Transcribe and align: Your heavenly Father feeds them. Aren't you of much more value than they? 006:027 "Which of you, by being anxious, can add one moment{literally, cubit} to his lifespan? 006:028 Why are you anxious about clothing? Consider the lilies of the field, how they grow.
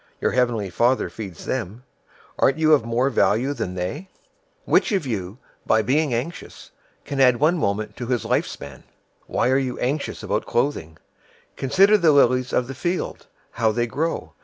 Your 0.19 0.31
heavenly 0.31 0.71
Father 0.71 1.11
feeds 1.11 1.45
them. 1.45 1.83
Aren't 2.39 2.57
you 2.57 2.73
of 2.73 2.81
much 2.81 2.89
more 2.89 3.09
value 3.11 3.53
than 3.53 3.75
they? 3.75 4.09
006:027 4.65 4.65
"Which 4.65 4.91
of 4.93 5.05
you, 5.05 5.37
by 5.67 5.83
being 5.83 6.11
anxious, 6.11 6.71
can 7.05 7.19
add 7.19 7.39
one 7.39 7.55
moment{literally, 7.59 7.77
cubit} 7.77 7.95
to 7.97 8.07
his 8.07 8.23
lifespan? 8.23 8.77
006:028 8.77 8.81
Why 9.27 9.49
are 9.51 9.57
you 9.59 9.77
anxious 9.77 10.23
about 10.23 10.47
clothing? 10.47 10.97
Consider 11.55 11.99
the 11.99 12.11
lilies 12.11 12.51
of 12.51 12.65
the 12.65 12.73
field, 12.73 13.27
how 13.51 13.71
they 13.71 13.85
grow. 13.85 14.33